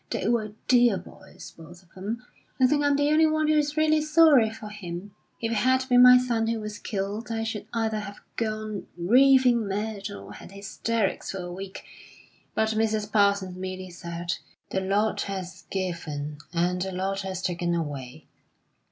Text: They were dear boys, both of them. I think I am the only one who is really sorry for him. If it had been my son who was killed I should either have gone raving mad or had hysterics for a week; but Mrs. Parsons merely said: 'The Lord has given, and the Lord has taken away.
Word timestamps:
They 0.09 0.27
were 0.27 0.53
dear 0.67 0.97
boys, 0.97 1.53
both 1.55 1.83
of 1.83 1.93
them. 1.93 2.25
I 2.59 2.65
think 2.65 2.83
I 2.83 2.87
am 2.87 2.95
the 2.95 3.11
only 3.11 3.27
one 3.27 3.47
who 3.47 3.53
is 3.55 3.77
really 3.77 4.01
sorry 4.01 4.49
for 4.49 4.69
him. 4.69 5.13
If 5.39 5.51
it 5.51 5.57
had 5.59 5.87
been 5.89 6.01
my 6.01 6.17
son 6.17 6.47
who 6.47 6.59
was 6.59 6.79
killed 6.79 7.29
I 7.31 7.43
should 7.43 7.67
either 7.71 7.99
have 7.99 8.19
gone 8.35 8.87
raving 8.97 9.67
mad 9.67 10.09
or 10.09 10.33
had 10.33 10.53
hysterics 10.53 11.29
for 11.29 11.43
a 11.43 11.51
week; 11.53 11.83
but 12.55 12.69
Mrs. 12.69 13.11
Parsons 13.11 13.55
merely 13.55 13.91
said: 13.91 14.37
'The 14.71 14.81
Lord 14.81 15.21
has 15.29 15.65
given, 15.69 16.39
and 16.51 16.81
the 16.81 16.91
Lord 16.93 17.19
has 17.19 17.43
taken 17.43 17.75
away. 17.75 18.25